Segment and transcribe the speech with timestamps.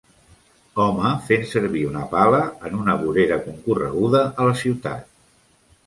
[0.85, 5.11] Home fent servir una pala en una vorera concorreguda a la ciutat.